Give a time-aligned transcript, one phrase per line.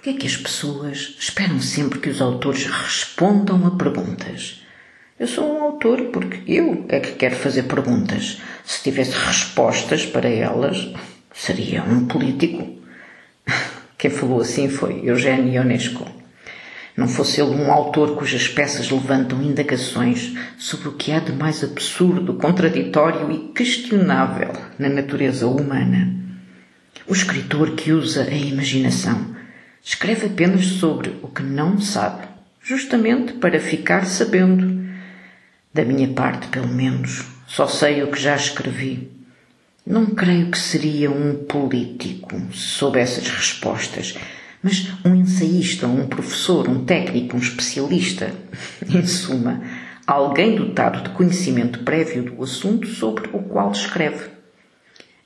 [0.00, 4.62] Por que é que as pessoas esperam sempre que os autores respondam a perguntas?
[5.18, 8.40] Eu sou um autor porque eu é que quero fazer perguntas.
[8.64, 10.90] Se tivesse respostas para elas,
[11.34, 12.78] seria um político.
[13.98, 16.10] Quem falou assim foi Eugênio Ionesco.
[16.96, 21.62] Não fosse ele um autor cujas peças levantam indagações sobre o que há de mais
[21.62, 26.10] absurdo, contraditório e questionável na natureza humana.
[27.06, 29.29] O escritor que usa a imaginação
[29.82, 32.26] escreve apenas sobre o que não sabe,
[32.62, 34.80] justamente para ficar sabendo.
[35.72, 39.10] Da minha parte, pelo menos, só sei o que já escrevi.
[39.86, 44.14] Não creio que seria um político se soubesse as respostas,
[44.62, 48.32] mas um ensaísta, um professor, um técnico, um especialista.
[48.88, 49.62] Em suma,
[50.06, 54.28] alguém dotado de conhecimento prévio do assunto sobre o qual escreve.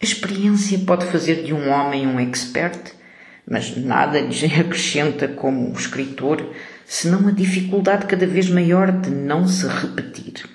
[0.00, 2.92] A experiência pode fazer de um homem um expert,
[3.48, 6.54] mas nada lhe acrescenta como escritor,
[6.86, 10.48] senão a dificuldade cada vez maior de não se repetir.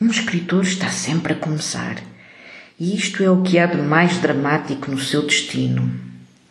[0.00, 1.96] Um escritor está sempre a começar,
[2.78, 5.90] e isto é o que há de mais dramático no seu destino: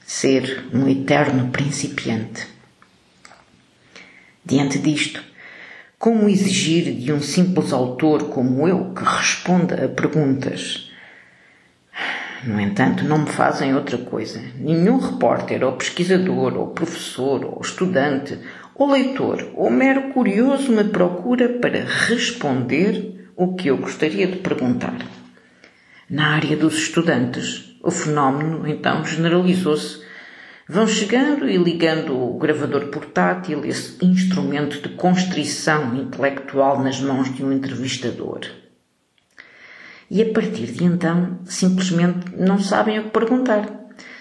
[0.06, 2.48] ser um eterno principiante.
[4.46, 5.24] Diante disto,
[5.98, 10.92] como exigir de um simples autor como eu que responda a perguntas
[12.46, 14.42] no entanto, não me fazem outra coisa.
[14.60, 18.38] Nenhum repórter, ou pesquisador, ou professor, ou estudante,
[18.76, 24.98] ou leitor, ou mero curioso me procura para responder o que eu gostaria de perguntar.
[26.10, 30.04] Na área dos estudantes, o fenómeno então generalizou-se.
[30.68, 37.44] Vão chegando e ligando o gravador portátil, esse instrumento de constrição intelectual nas mãos de
[37.44, 38.42] um entrevistador
[40.14, 43.68] e a partir de então simplesmente não sabem o que perguntar.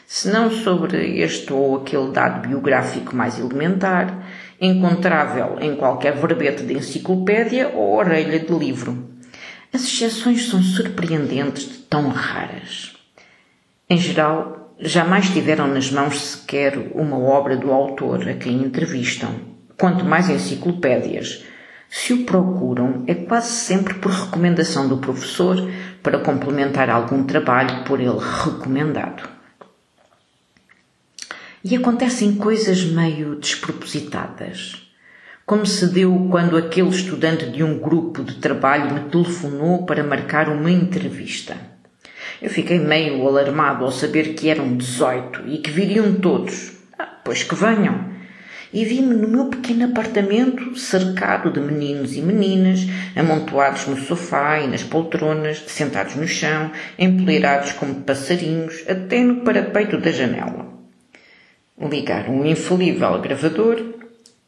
[0.06, 4.26] Se não sobre este ou aquele dado biográfico mais elementar,
[4.58, 9.06] encontrável em qualquer verbete de enciclopédia ou orelha de livro.
[9.70, 12.96] As exceções são surpreendentes de tão raras.
[13.88, 19.34] Em geral, jamais tiveram nas mãos sequer uma obra do autor a quem entrevistam,
[19.78, 21.44] quanto mais enciclopédias,
[21.94, 25.58] se o procuram, é quase sempre por recomendação do professor
[26.02, 29.28] para complementar algum trabalho por ele recomendado.
[31.62, 34.90] E acontecem coisas meio despropositadas.
[35.44, 40.48] Como se deu quando aquele estudante de um grupo de trabalho me telefonou para marcar
[40.48, 41.58] uma entrevista.
[42.40, 46.72] Eu fiquei meio alarmado ao saber que eram 18 e que viriam todos.
[46.98, 48.11] Ah, pois que venham
[48.72, 52.80] e vi-me no meu pequeno apartamento cercado de meninos e meninas,
[53.14, 59.98] amontoados no sofá e nas poltronas, sentados no chão, empoleirados como passarinhos, até no parapeito
[59.98, 60.66] da janela.
[61.78, 63.82] Ligaram um infalível gravador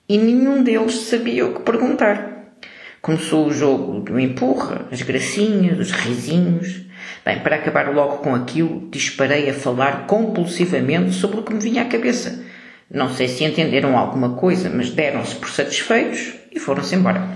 [0.08, 2.54] e nenhum deles sabia o que perguntar.
[3.02, 6.80] Começou o jogo do empurra, as gracinhas, os risinhos.
[7.22, 11.82] Bem, para acabar logo com aquilo, disparei a falar compulsivamente sobre o que me vinha
[11.82, 12.53] à cabeça
[12.90, 17.34] não sei se entenderam alguma coisa, mas deram-se por satisfeitos e foram-se embora.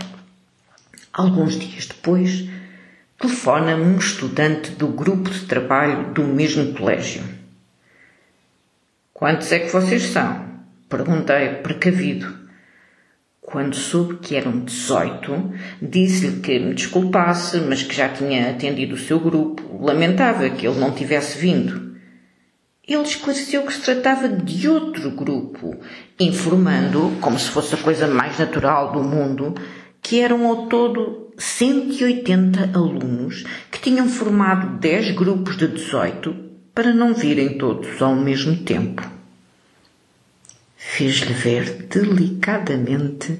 [1.13, 2.49] Alguns dias depois,
[3.19, 7.23] telefona-me um estudante do grupo de trabalho do mesmo colégio.
[9.13, 10.47] Quantos é que vocês são?
[10.89, 12.39] Perguntei, precavido.
[13.41, 18.99] Quando soube que eram 18, disse-lhe que me desculpasse, mas que já tinha atendido o
[18.99, 19.85] seu grupo.
[19.85, 21.88] Lamentava que ele não tivesse vindo.
[22.89, 25.77] Ele esclareceu que se tratava de outro grupo,
[26.19, 29.55] informando, como se fosse a coisa mais natural do mundo,
[30.01, 36.35] que eram ao todo 180 alunos que tinham formado 10 grupos de 18
[36.75, 39.03] para não virem todos ao mesmo tempo.
[40.75, 43.39] Fiz-lhe ver delicadamente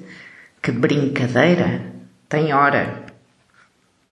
[0.63, 1.87] que brincadeira
[2.29, 3.08] tem hora